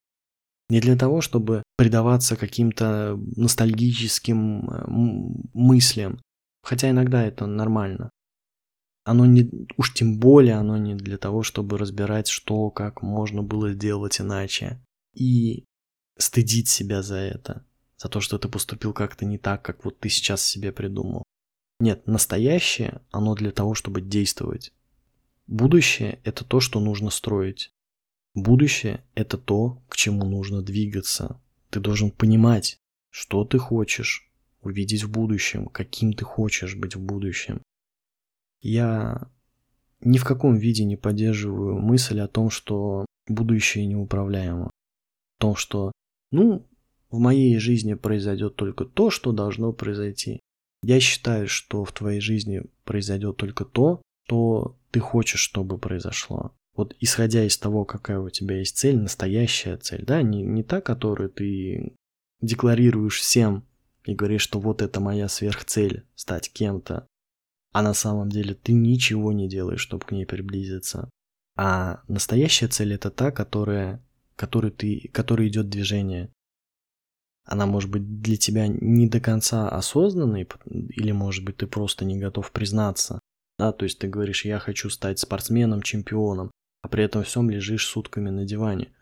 Не 0.69 0.81
для 0.81 0.97
того, 0.97 1.21
чтобы 1.21 1.63
предаваться 1.77 2.35
каким-то 2.35 3.17
ностальгическим 3.35 4.69
э, 4.69 4.83
мыслям, 5.53 6.19
Хотя 6.67 6.89
иногда 6.89 7.23
это 7.23 7.45
нормально. 7.45 8.09
Оно 9.05 9.25
не, 9.25 9.49
уж 9.77 9.93
тем 9.93 10.19
более 10.19 10.55
оно 10.55 10.75
не 10.75 10.95
для 10.95 11.17
того, 11.17 11.41
чтобы 11.41 11.77
разбирать, 11.77 12.27
что, 12.27 12.69
как 12.71 13.01
можно 13.01 13.41
было 13.41 13.71
сделать 13.71 14.19
иначе. 14.19 14.83
И 15.13 15.63
стыдить 16.17 16.67
себя 16.67 17.01
за 17.03 17.15
это. 17.15 17.65
За 17.95 18.09
то, 18.09 18.19
что 18.19 18.37
ты 18.37 18.49
поступил 18.49 18.91
как-то 18.91 19.23
не 19.23 19.37
так, 19.37 19.63
как 19.63 19.85
вот 19.85 19.97
ты 20.01 20.09
сейчас 20.09 20.43
себе 20.43 20.73
придумал. 20.73 21.23
Нет, 21.79 22.05
настоящее, 22.05 22.99
оно 23.11 23.33
для 23.33 23.51
того, 23.51 23.73
чтобы 23.73 24.01
действовать. 24.01 24.73
Будущее– 25.47 26.19
это 26.25 26.43
то, 26.43 26.59
что 26.59 26.81
нужно 26.81 27.11
строить. 27.11 27.71
Будущее– 28.37 29.03
это 29.15 29.35
то, 29.35 29.81
к 29.89 29.95
чему 29.95 30.23
нужно 30.23 30.61
двигаться. 30.61 31.41
Ты 31.71 31.79
должен 31.79 32.11
понимать, 32.11 32.77
что 33.09 33.43
ты 33.45 33.57
хочешь, 33.57 34.29
увидеть 34.61 35.03
в 35.03 35.09
будущем, 35.09 35.65
каким 35.65 36.13
ты 36.13 36.23
хочешь 36.23 36.75
быть 36.75 36.95
в 36.95 37.01
будущем. 37.01 37.63
Я 38.61 39.27
ни 40.01 40.19
в 40.19 40.23
каком 40.23 40.55
виде 40.55 40.85
не 40.85 40.97
поддерживаю 40.97 41.79
мысль 41.79 42.19
о 42.19 42.27
том, 42.27 42.51
что 42.51 43.07
будущее 43.27 43.87
неуправляемо. 43.87 44.65
О 44.67 45.41
том, 45.41 45.55
что, 45.55 45.91
ну, 46.29 46.67
в 47.09 47.17
моей 47.17 47.57
жизни 47.57 47.95
произойдет 47.95 48.55
только 48.55 48.85
то, 48.85 49.09
что 49.09 49.31
должно 49.31 49.73
произойти. 49.73 50.41
Я 50.83 50.99
считаю, 50.99 51.47
что 51.47 51.83
в 51.83 51.91
твоей 51.91 52.21
жизни 52.21 52.61
произойдет 52.83 53.37
только 53.37 53.65
то, 53.65 54.03
что 54.25 54.77
ты 54.91 54.99
хочешь, 54.99 55.39
чтобы 55.39 55.79
произошло. 55.79 56.51
Вот 56.77 56.95
исходя 56.99 57.43
из 57.43 57.57
того, 57.57 57.85
какая 57.85 58.19
у 58.19 58.29
тебя 58.29 58.59
есть 58.59 58.77
цель, 58.77 58.99
настоящая 58.99 59.77
цель, 59.77 60.05
да, 60.05 60.21
не, 60.21 60.43
не 60.43 60.63
та, 60.63 60.79
которую 60.79 61.31
ты 61.31 61.95
декларируешь 62.39 63.19
всем 63.19 63.65
и 64.05 64.13
говоришь, 64.13 64.43
что 64.43 64.59
вот 64.59 64.83
это 64.83 64.99
моя 64.99 65.27
сверхцель, 65.27 66.05
стать 66.13 66.53
кем-то, 66.53 67.07
а 67.73 67.81
на 67.81 67.95
самом 67.95 68.29
деле 68.29 68.53
ты 68.53 68.73
ничего 68.73 69.33
не 69.33 69.49
делаешь, 69.49 69.81
чтобы 69.81 70.05
к 70.05 70.11
ней 70.11 70.27
приблизиться. 70.27 71.09
А 71.57 72.03
настоящая 72.07 72.67
цель 72.67 72.93
это 72.93 73.09
та, 73.09 73.31
которая, 73.31 74.05
которой, 74.35 74.69
ты, 74.69 75.09
которой 75.11 75.47
идет 75.47 75.69
движение. 75.69 76.31
Она 77.43 77.65
может 77.65 77.89
быть 77.89 78.21
для 78.21 78.37
тебя 78.37 78.67
не 78.67 79.07
до 79.07 79.19
конца 79.19 79.67
осознанной, 79.67 80.47
или 80.65 81.11
может 81.11 81.43
быть 81.43 81.57
ты 81.57 81.65
просто 81.65 82.05
не 82.05 82.19
готов 82.19 82.51
признаться. 82.51 83.19
Да, 83.57 83.71
то 83.71 83.85
есть 83.85 83.97
ты 83.97 84.07
говоришь, 84.07 84.45
я 84.45 84.59
хочу 84.59 84.91
стать 84.91 85.17
спортсменом, 85.17 85.81
чемпионом, 85.81 86.51
а 86.81 86.87
при 86.87 87.03
этом 87.03 87.23
всем 87.23 87.49
лежишь 87.49 87.87
сутками 87.87 88.29
на 88.29 88.45
диване. 88.45 88.93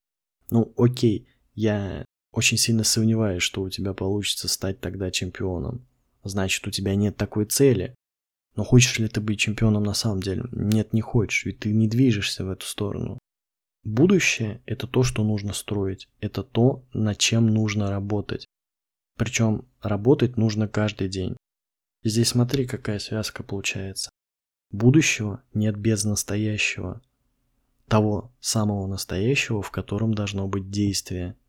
Ну, 0.49 0.73
окей, 0.77 1.27
я 1.53 2.05
очень 2.31 2.57
сильно 2.57 2.83
сомневаюсь, 2.83 3.43
что 3.43 3.61
у 3.61 3.69
тебя 3.69 3.93
получится 3.93 4.47
стать 4.47 4.79
тогда 4.79 5.11
чемпионом. 5.11 5.85
Значит, 6.23 6.67
у 6.67 6.71
тебя 6.71 6.95
нет 6.95 7.15
такой 7.17 7.45
цели. 7.45 7.95
Но 8.55 8.63
хочешь 8.63 8.99
ли 8.99 9.07
ты 9.07 9.21
быть 9.21 9.39
чемпионом 9.39 9.83
на 9.83 9.93
самом 9.93 10.21
деле? 10.21 10.45
Нет, 10.51 10.93
не 10.93 11.01
хочешь, 11.01 11.45
ведь 11.45 11.59
ты 11.59 11.73
не 11.73 11.87
движешься 11.87 12.45
в 12.45 12.49
эту 12.49 12.65
сторону. 12.65 13.19
Будущее– 13.83 14.61
это 14.65 14.87
то, 14.87 15.03
что 15.03 15.23
нужно 15.23 15.53
строить. 15.53 16.09
Это 16.19 16.41
то, 16.43 16.83
над 16.93 17.17
чем 17.19 17.47
нужно 17.47 17.89
работать. 17.89 18.47
Причем 19.17 19.65
работать 19.81 20.37
нужно 20.37 20.67
каждый 20.67 21.07
день. 21.07 21.37
И 22.01 22.09
здесь 22.09 22.29
смотри, 22.29 22.65
какая 22.65 22.99
связка 22.99 23.43
получается. 23.43 24.09
Будущего 24.71 25.43
нет 25.53 25.77
без 25.77 26.03
настоящего. 26.03 27.01
Того 27.87 28.33
самого 28.39 28.87
настоящего, 28.87 29.61
в 29.61 29.71
котором 29.71 30.13
должно 30.13 30.47
быть 30.47 30.69
действие– 30.69 31.35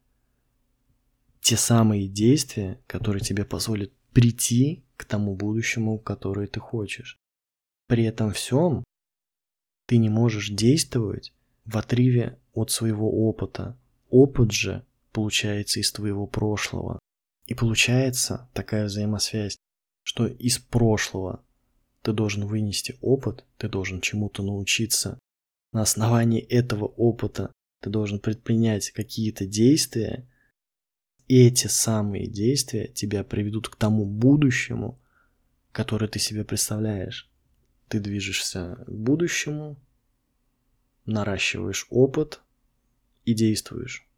те 1.47 1.57
самые 1.57 2.09
действия, 2.09 2.81
которые 2.89 3.23
тебе 3.23 3.45
позволят 3.45 3.93
прийти 4.13 4.85
к 4.97 5.05
тому 5.05 5.37
будущему, 5.37 5.97
которое 5.97 6.49
ты 6.49 6.59
хочешь. 6.59 7.21
При 7.87 8.03
этом 8.03 8.33
всем 8.33 8.83
ты 9.87 9.99
не 9.99 10.09
можешь 10.09 10.51
действовать 10.51 11.33
в 11.65 11.79
отрыве 11.79 12.41
от 12.53 12.73
своего 12.73 13.29
опыта. 13.29 13.79
Опыт 14.11 14.51
же 14.51 14.85
получается 15.13 15.79
из 15.79 15.93
твоего 15.93 16.27
прошлого. 16.27 16.99
И 17.47 17.55
получается 17.55 18.51
такая 18.53 18.87
взаимосвязь, 18.87 19.57
что 20.03 20.27
из 20.27 20.59
прошлого 20.59 21.45
ты 22.03 22.13
должен 22.13 22.45
вынести 22.45 22.97
опыт, 23.01 23.45
ты 23.57 23.69
должен 23.69 24.01
чему-то 24.01 24.43
научиться. 24.43 25.17
На 25.77 25.83
основании 25.83 26.41
этого 26.41 26.87
опыта 26.87 27.53
ты 27.83 27.91
должен 27.91 28.19
предпринять 28.19 28.93
какие-то 28.93 29.45
действия, 29.45 30.27
эти 31.29 31.67
самые 31.67 32.29
действия 32.29 32.87
тебя 32.87 33.23
приведут 33.23 33.69
к 33.69 33.77
тому 33.77 34.07
будущему, 34.07 34.99
которое 35.73 36.09
ты 36.09 36.19
себе 36.19 36.45
представляешь. 36.47 37.31
Ты 37.89 38.01
движешься 38.01 38.79
к 38.87 38.91
будущему, 38.91 39.77
наращиваешь 41.05 41.87
опыт 41.91 42.41
и 43.27 43.35
действуешь. 43.35 44.09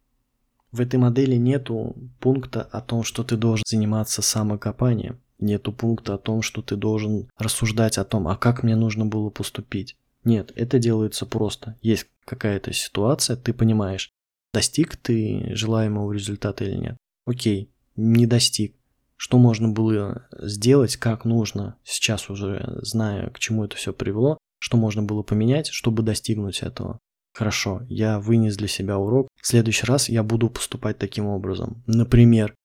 В 0.71 0.79
этой 0.79 0.95
модели 0.95 1.35
нету 1.35 1.93
пункта 2.21 2.61
о 2.61 2.79
том, 2.79 3.03
что 3.03 3.25
ты 3.25 3.35
должен 3.35 3.65
заниматься 3.67 4.21
самокопанием. 4.21 5.19
Нету 5.39 5.73
пункта 5.73 6.13
о 6.13 6.19
том, 6.19 6.41
что 6.41 6.61
ты 6.61 6.77
должен 6.77 7.29
рассуждать 7.37 7.97
о 7.97 8.05
том, 8.05 8.29
а 8.29 8.37
как 8.37 8.63
мне 8.63 8.77
нужно 8.77 9.05
было 9.05 9.29
поступить. 9.29 9.97
Нет, 10.23 10.51
это 10.55 10.79
делается 10.79 11.25
просто. 11.25 11.77
Есть 11.81 12.07
какая-то 12.25 12.73
ситуация, 12.73 13.35
ты 13.35 13.53
понимаешь, 13.53 14.11
Достиг 14.53 14.97
ты 14.97 15.51
желаемого 15.53 16.11
результата 16.11 16.63
или 16.63 16.75
нет? 16.75 16.97
Окей, 17.25 17.71
не 17.95 18.25
достиг. 18.25 18.75
Что 19.15 19.37
можно 19.37 19.69
было 19.69 20.27
сделать, 20.31 20.95
как 20.95 21.25
нужно, 21.25 21.75
сейчас 21.83 22.29
уже 22.29 22.79
зная, 22.81 23.29
к 23.29 23.39
чему 23.39 23.65
это 23.65 23.75
все 23.75 23.93
привело, 23.93 24.37
что 24.59 24.77
можно 24.77 25.03
было 25.03 25.23
поменять, 25.23 25.67
чтобы 25.67 26.03
достигнуть 26.03 26.61
этого. 26.61 26.99
Хорошо, 27.33 27.83
я 27.89 28.19
вынес 28.19 28.57
для 28.57 28.67
себя 28.67 28.97
урок. 28.97 29.27
В 29.39 29.45
следующий 29.45 29.85
раз 29.85 30.09
я 30.09 30.23
буду 30.23 30.49
поступать 30.49 30.97
таким 30.97 31.27
образом. 31.27 31.83
Например, 31.85 32.55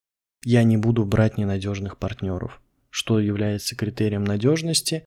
я 0.44 0.62
не 0.62 0.76
буду 0.76 1.04
брать 1.04 1.36
ненадежных 1.36 1.98
партнеров. 1.98 2.60
Что 2.88 3.18
является 3.18 3.76
критерием 3.76 4.24
надежности? 4.24 5.04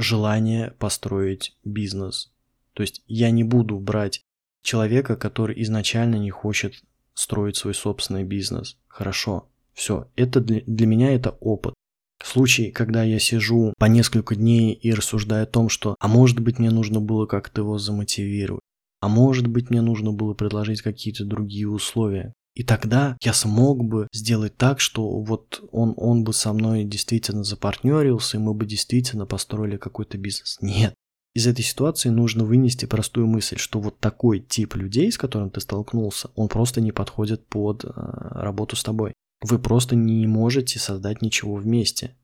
Желание 0.00 0.70
построить 0.78 1.56
бизнес. 1.64 2.32
То 2.72 2.82
есть 2.82 3.02
я 3.08 3.32
не 3.32 3.42
буду 3.42 3.80
брать 3.80 4.22
человека, 4.62 5.16
который 5.16 5.60
изначально 5.62 6.14
не 6.14 6.30
хочет 6.30 6.84
строить 7.14 7.56
свой 7.56 7.74
собственный 7.74 8.22
бизнес. 8.22 8.78
Хорошо, 8.86 9.48
все, 9.74 10.08
это 10.14 10.40
для, 10.40 10.60
для 10.68 10.86
меня 10.86 11.12
это 11.12 11.30
опыт. 11.40 11.74
Случай, 12.22 12.70
когда 12.70 13.02
я 13.02 13.18
сижу 13.18 13.74
по 13.76 13.86
несколько 13.86 14.36
дней 14.36 14.72
и 14.72 14.92
рассуждаю 14.92 15.42
о 15.42 15.46
том, 15.46 15.68
что 15.68 15.96
а 15.98 16.06
может 16.06 16.38
быть 16.38 16.60
мне 16.60 16.70
нужно 16.70 17.00
было 17.00 17.26
как-то 17.26 17.62
его 17.62 17.78
замотивировать, 17.78 18.62
а 19.00 19.08
может 19.08 19.48
быть 19.48 19.68
мне 19.68 19.80
нужно 19.80 20.12
было 20.12 20.34
предложить 20.34 20.80
какие-то 20.80 21.24
другие 21.24 21.68
условия. 21.68 22.34
И 22.58 22.64
тогда 22.64 23.16
я 23.22 23.34
смог 23.34 23.84
бы 23.84 24.08
сделать 24.12 24.56
так, 24.56 24.80
что 24.80 25.20
вот 25.20 25.62
он, 25.70 25.94
он 25.96 26.24
бы 26.24 26.32
со 26.32 26.52
мной 26.52 26.82
действительно 26.82 27.44
запартнерился, 27.44 28.36
и 28.36 28.40
мы 28.40 28.52
бы 28.52 28.66
действительно 28.66 29.26
построили 29.26 29.76
какой-то 29.76 30.18
бизнес. 30.18 30.58
Нет, 30.60 30.92
из 31.34 31.46
этой 31.46 31.62
ситуации 31.62 32.08
нужно 32.08 32.44
вынести 32.44 32.84
простую 32.84 33.28
мысль, 33.28 33.58
что 33.58 33.78
вот 33.78 34.00
такой 34.00 34.40
тип 34.40 34.74
людей, 34.74 35.12
с 35.12 35.16
которым 35.16 35.50
ты 35.50 35.60
столкнулся, 35.60 36.32
он 36.34 36.48
просто 36.48 36.80
не 36.80 36.90
подходит 36.90 37.46
под 37.46 37.84
э, 37.84 37.90
работу 37.94 38.74
с 38.74 38.82
тобой. 38.82 39.14
Вы 39.40 39.60
просто 39.60 39.94
не 39.94 40.26
можете 40.26 40.80
создать 40.80 41.22
ничего 41.22 41.54
вместе. 41.54 42.16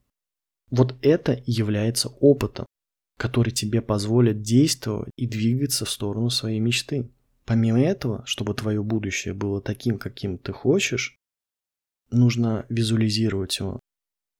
Вот 0.69 0.97
это 1.01 1.41
является 1.47 2.09
опытом. 2.09 2.67
который 3.17 3.53
тебе 3.53 3.81
позволит 3.81 4.43
действовать 4.43 5.13
и 5.15 5.29
двигаться 5.29 5.85
в 5.85 5.91
сторону 5.91 6.31
своей 6.31 6.59
мечты. 6.59 7.09
Помимо 7.45 7.81
этого, 7.81 8.25
чтобы 8.25 8.55
твое 8.55 8.83
будущее 8.83 9.35
было 9.35 9.61
таким, 9.61 9.99
каким 9.99 10.39
ты 10.39 10.53
хочешь, 10.53 11.19
нужно 12.11 12.65
визуализировать 12.69 13.59
его. 13.59 13.81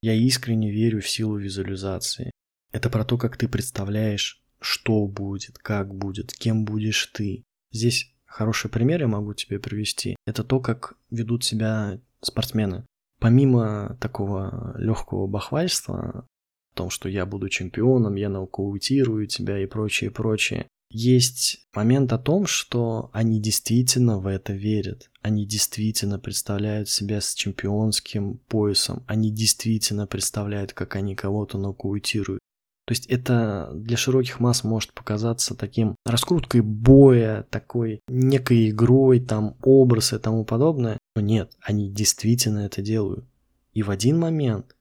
Я 0.01 0.15
искренне 0.15 0.71
верю 0.71 1.01
в 1.01 1.09
силу 1.09 1.37
визуализации. 1.37 2.31
Это 2.73 2.91
про 2.91 3.05
то, 3.05 3.19
как 3.19 3.37
ты 3.37 3.49
представляешь, 3.49 4.43
что 4.61 5.07
будет, 5.07 5.59
как 5.59 5.95
будет, 5.95 6.33
кем 6.33 6.65
будешь 6.65 7.07
ты. 7.07 7.45
Здесь 7.73 8.15
хороший 8.25 8.71
пример 8.71 9.01
я 9.01 9.09
могу 9.09 9.35
тебе 9.35 9.59
привести. 9.59 10.17
Это 10.27 10.43
то, 10.43 10.61
как 10.61 10.95
ведут 11.11 11.45
себя 11.45 12.01
спортсмены. 12.21 12.87
Помимо 13.21 13.97
такого 14.01 14.75
легкого 14.79 15.27
бахвальства, 15.27 16.27
о 16.75 16.77
том, 16.77 16.91
что 16.91 17.09
я 17.09 17.27
буду 17.27 17.49
чемпионом, 17.49 18.17
я 18.17 18.29
нокаутирую 18.29 19.27
тебя 19.27 19.63
и 19.63 19.67
прочее, 19.67 20.11
прочее, 20.11 20.67
есть 20.95 21.67
момент 21.75 22.13
о 22.13 22.19
том, 22.19 22.47
что 22.47 23.11
они 23.13 23.41
действительно 23.41 24.21
в 24.21 24.29
это 24.29 24.53
верят. 24.53 25.11
Они 25.23 25.45
действительно 25.45 26.21
представляют 26.21 26.89
себя 26.89 27.21
с 27.21 27.35
чемпионским 27.35 28.39
поясом. 28.49 29.03
Они 29.09 29.33
действительно 29.33 30.07
представляют, 30.07 30.73
как 30.73 30.95
они 30.95 31.17
кого-то 31.17 31.59
нокаутируют. 31.59 32.39
То 32.87 32.93
есть 32.93 33.07
это 33.07 33.73
для 33.75 33.97
широких 33.97 34.39
масс 34.39 34.63
может 34.63 34.93
показаться 34.93 35.57
таким 35.57 35.97
раскруткой 36.07 36.61
боя, 36.61 37.45
такой 37.51 38.01
некой 38.07 38.71
игрой, 38.71 39.19
там 39.19 39.57
образ 39.63 40.13
и 40.13 40.19
тому 40.19 40.45
подобное. 40.45 40.99
Но 41.17 41.23
нет, 41.23 41.57
они 41.61 41.91
действительно 41.91 42.61
это 42.61 42.83
делают. 42.83 43.25
И 43.73 43.83
в 43.83 43.91
один 43.91 44.21
момент 44.21 44.77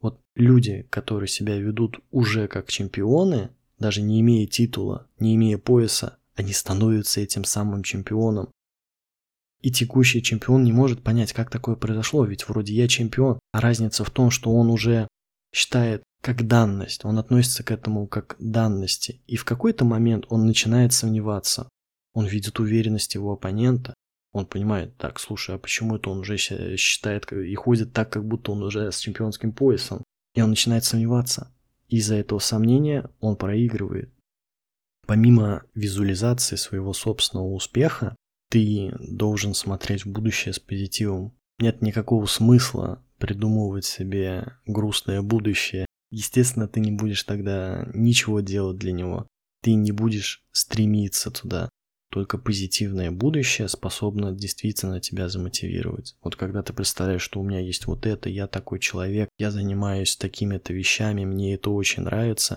вот 0.00 0.18
люди, 0.34 0.86
которые 0.90 1.28
себя 1.28 1.56
ведут 1.56 2.00
уже 2.10 2.48
как 2.48 2.70
чемпионы, 2.70 3.50
даже 3.84 4.00
не 4.00 4.22
имея 4.22 4.46
титула, 4.46 5.06
не 5.18 5.34
имея 5.34 5.58
пояса, 5.58 6.16
они 6.36 6.54
становятся 6.54 7.20
этим 7.20 7.44
самым 7.44 7.82
чемпионом. 7.82 8.50
И 9.60 9.70
текущий 9.70 10.22
чемпион 10.22 10.64
не 10.64 10.72
может 10.72 11.02
понять, 11.02 11.34
как 11.34 11.50
такое 11.50 11.76
произошло, 11.76 12.24
ведь 12.24 12.48
вроде 12.48 12.72
я 12.72 12.88
чемпион, 12.88 13.38
а 13.52 13.60
разница 13.60 14.02
в 14.02 14.08
том, 14.08 14.30
что 14.30 14.54
он 14.54 14.70
уже 14.70 15.06
считает 15.54 16.02
как 16.22 16.46
данность, 16.46 17.04
он 17.04 17.18
относится 17.18 17.62
к 17.62 17.70
этому 17.70 18.06
как 18.06 18.36
данности, 18.38 19.20
и 19.26 19.36
в 19.36 19.44
какой-то 19.44 19.84
момент 19.84 20.24
он 20.30 20.46
начинает 20.46 20.94
сомневаться. 20.94 21.68
Он 22.14 22.24
видит 22.24 22.58
уверенность 22.60 23.14
его 23.14 23.34
оппонента, 23.34 23.92
он 24.32 24.46
понимает, 24.46 24.96
так, 24.96 25.20
слушай, 25.20 25.54
а 25.54 25.58
почему 25.58 25.96
это 25.96 26.08
он 26.08 26.20
уже 26.20 26.38
считает 26.38 27.30
и 27.30 27.54
ходит 27.54 27.92
так, 27.92 28.10
как 28.10 28.26
будто 28.26 28.52
он 28.52 28.62
уже 28.62 28.90
с 28.90 28.98
чемпионским 28.98 29.52
поясом? 29.52 30.02
И 30.34 30.40
он 30.40 30.48
начинает 30.48 30.84
сомневаться. 30.84 31.53
Из-за 31.88 32.16
этого 32.16 32.38
сомнения 32.38 33.10
он 33.20 33.36
проигрывает. 33.36 34.10
Помимо 35.06 35.64
визуализации 35.74 36.56
своего 36.56 36.92
собственного 36.92 37.52
успеха, 37.52 38.16
ты 38.50 38.92
должен 39.00 39.54
смотреть 39.54 40.04
в 40.04 40.12
будущее 40.12 40.54
с 40.54 40.58
позитивом. 40.58 41.34
Нет 41.58 41.82
никакого 41.82 42.26
смысла 42.26 43.02
придумывать 43.18 43.84
себе 43.84 44.56
грустное 44.66 45.22
будущее. 45.22 45.86
Естественно, 46.10 46.68
ты 46.68 46.80
не 46.80 46.92
будешь 46.92 47.24
тогда 47.24 47.88
ничего 47.94 48.40
делать 48.40 48.78
для 48.78 48.92
него. 48.92 49.26
Ты 49.62 49.74
не 49.74 49.92
будешь 49.92 50.44
стремиться 50.52 51.30
туда. 51.30 51.68
Только 52.14 52.38
позитивное 52.38 53.10
будущее 53.10 53.66
способно 53.66 54.30
действительно 54.30 55.00
тебя 55.00 55.28
замотивировать. 55.28 56.14
Вот 56.22 56.36
когда 56.36 56.62
ты 56.62 56.72
представляешь, 56.72 57.22
что 57.22 57.40
у 57.40 57.42
меня 57.42 57.58
есть 57.58 57.88
вот 57.88 58.06
это, 58.06 58.28
я 58.28 58.46
такой 58.46 58.78
человек, 58.78 59.28
я 59.36 59.50
занимаюсь 59.50 60.16
такими-то 60.16 60.72
вещами, 60.72 61.24
мне 61.24 61.54
это 61.54 61.70
очень 61.70 62.04
нравится, 62.04 62.56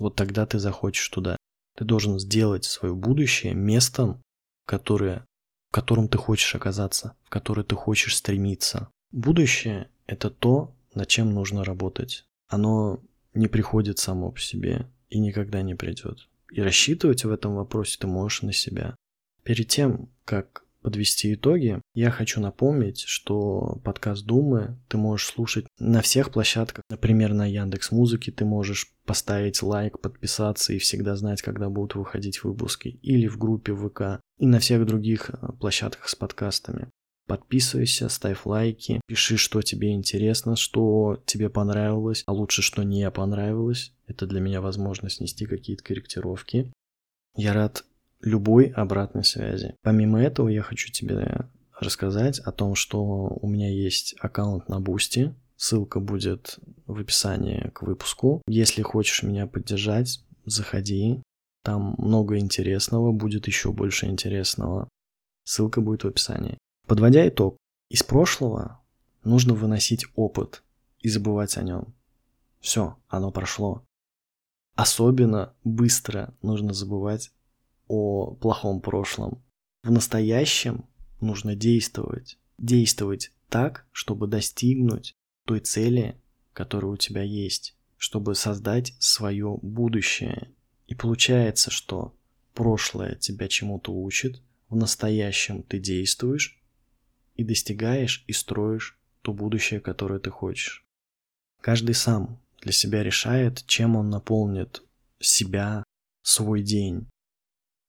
вот 0.00 0.16
тогда 0.16 0.44
ты 0.44 0.58
захочешь 0.58 1.08
туда. 1.08 1.36
Ты 1.76 1.84
должен 1.84 2.18
сделать 2.18 2.64
свое 2.64 2.96
будущее 2.96 3.54
местом, 3.54 4.20
которое, 4.66 5.24
в 5.70 5.74
котором 5.74 6.08
ты 6.08 6.18
хочешь 6.18 6.56
оказаться, 6.56 7.14
в 7.22 7.30
которое 7.30 7.62
ты 7.62 7.76
хочешь 7.76 8.16
стремиться. 8.16 8.88
Будущее– 9.12 9.88
это 10.08 10.30
то, 10.30 10.74
над 10.94 11.06
чем 11.06 11.32
нужно 11.32 11.62
работать. 11.62 12.24
Оно 12.48 13.00
не 13.34 13.46
приходит 13.46 14.00
само 14.00 14.32
по 14.32 14.40
себе 14.40 14.90
и 15.10 15.20
никогда 15.20 15.62
не 15.62 15.76
придет. 15.76 16.28
И 16.50 16.60
рассчитывать 16.60 17.24
в 17.24 17.30
этом 17.30 17.54
вопросе 17.54 17.98
ты 18.00 18.06
можешь 18.06 18.42
на 18.42 18.52
себя. 18.52 18.94
Перед 19.42 19.68
тем, 19.68 20.10
как 20.24 20.66
подвести 20.86 21.34
итоги, 21.34 21.82
я 21.94 22.12
хочу 22.12 22.40
напомнить, 22.40 23.00
что 23.00 23.80
подкаст 23.84 24.24
Думы 24.24 24.78
ты 24.86 24.96
можешь 24.96 25.26
слушать 25.26 25.66
на 25.80 26.00
всех 26.00 26.30
площадках. 26.30 26.84
Например, 26.88 27.34
на 27.34 27.44
Яндекс 27.44 27.90
Музыке 27.90 28.30
ты 28.30 28.44
можешь 28.44 28.92
поставить 29.04 29.62
лайк, 29.64 30.00
подписаться 30.00 30.72
и 30.72 30.78
всегда 30.78 31.16
знать, 31.16 31.42
когда 31.42 31.68
будут 31.68 31.96
выходить 31.96 32.44
выпуски. 32.44 33.00
Или 33.02 33.26
в 33.26 33.36
группе 33.36 33.74
ВК. 33.74 34.20
И 34.38 34.46
на 34.46 34.60
всех 34.60 34.86
других 34.86 35.30
э, 35.30 35.52
площадках 35.58 36.08
с 36.08 36.14
подкастами. 36.14 36.88
Подписывайся, 37.26 38.08
ставь 38.08 38.46
лайки, 38.46 39.00
пиши, 39.06 39.36
что 39.36 39.60
тебе 39.60 39.92
интересно, 39.92 40.54
что 40.54 41.20
тебе 41.26 41.50
понравилось, 41.50 42.22
а 42.26 42.32
лучше, 42.32 42.62
что 42.62 42.84
не 42.84 43.10
понравилось. 43.10 43.92
Это 44.06 44.26
для 44.26 44.40
меня 44.40 44.60
возможность 44.60 45.20
нести 45.20 45.46
какие-то 45.46 45.82
корректировки. 45.82 46.72
Я 47.36 47.52
рад 47.52 47.84
любой 48.20 48.66
обратной 48.66 49.24
связи. 49.24 49.74
Помимо 49.82 50.22
этого, 50.22 50.48
я 50.48 50.62
хочу 50.62 50.92
тебе 50.92 51.48
рассказать 51.78 52.38
о 52.38 52.52
том, 52.52 52.74
что 52.74 53.02
у 53.04 53.48
меня 53.48 53.70
есть 53.70 54.14
аккаунт 54.20 54.68
на 54.68 54.80
Бусти. 54.80 55.34
Ссылка 55.56 56.00
будет 56.00 56.58
в 56.86 57.00
описании 57.00 57.70
к 57.74 57.82
выпуску. 57.82 58.42
Если 58.46 58.82
хочешь 58.82 59.22
меня 59.22 59.46
поддержать, 59.46 60.24
заходи. 60.44 61.22
Там 61.62 61.96
много 61.98 62.38
интересного, 62.38 63.10
будет 63.10 63.48
еще 63.48 63.72
больше 63.72 64.06
интересного. 64.06 64.88
Ссылка 65.44 65.80
будет 65.80 66.04
в 66.04 66.08
описании. 66.08 66.58
Подводя 66.86 67.26
итог, 67.26 67.56
из 67.88 68.04
прошлого 68.04 68.80
нужно 69.24 69.54
выносить 69.54 70.06
опыт 70.14 70.62
и 71.00 71.08
забывать 71.08 71.56
о 71.56 71.62
нем. 71.62 71.94
Все, 72.60 72.96
оно 73.08 73.32
прошло. 73.32 73.84
Особенно 74.76 75.54
быстро 75.64 76.32
нужно 76.42 76.72
забывать 76.72 77.32
о 77.88 78.34
плохом 78.34 78.80
прошлом. 78.80 79.42
В 79.82 79.90
настоящем 79.90 80.86
нужно 81.20 81.56
действовать. 81.56 82.38
Действовать 82.56 83.32
так, 83.48 83.86
чтобы 83.90 84.28
достигнуть 84.28 85.14
той 85.44 85.60
цели, 85.60 86.20
которая 86.52 86.92
у 86.92 86.96
тебя 86.96 87.22
есть, 87.22 87.76
чтобы 87.96 88.36
создать 88.36 88.94
свое 89.00 89.58
будущее. 89.60 90.52
И 90.86 90.94
получается, 90.94 91.70
что 91.70 92.16
прошлое 92.54 93.16
тебя 93.16 93.48
чему-то 93.48 93.92
учит, 93.92 94.40
в 94.68 94.76
настоящем 94.76 95.62
ты 95.62 95.78
действуешь, 95.78 96.60
и 97.36 97.44
достигаешь 97.44 98.24
и 98.26 98.32
строишь 98.32 98.98
то 99.22 99.32
будущее, 99.32 99.80
которое 99.80 100.20
ты 100.20 100.30
хочешь. 100.30 100.84
Каждый 101.60 101.94
сам 101.94 102.40
для 102.60 102.72
себя 102.72 103.02
решает, 103.02 103.64
чем 103.66 103.96
он 103.96 104.10
наполнит 104.10 104.82
себя, 105.20 105.84
свой 106.22 106.62
день. 106.62 107.08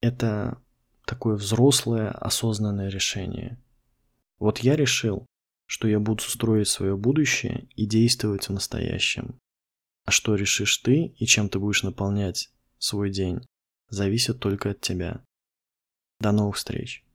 Это 0.01 0.61
такое 1.05 1.35
взрослое, 1.35 2.11
осознанное 2.11 2.89
решение. 2.89 3.57
Вот 4.39 4.59
я 4.59 4.75
решил, 4.75 5.25
что 5.65 5.87
я 5.87 5.99
буду 5.99 6.23
строить 6.23 6.67
свое 6.67 6.95
будущее 6.95 7.67
и 7.75 7.85
действовать 7.85 8.47
в 8.47 8.53
настоящем. 8.53 9.39
А 10.05 10.11
что 10.11 10.35
решишь 10.35 10.77
ты 10.77 11.13
и 11.17 11.25
чем 11.25 11.49
ты 11.49 11.59
будешь 11.59 11.83
наполнять 11.83 12.51
свой 12.77 13.09
день, 13.09 13.39
зависит 13.89 14.39
только 14.39 14.71
от 14.71 14.81
тебя. 14.81 15.23
До 16.19 16.31
новых 16.31 16.55
встреч! 16.55 17.06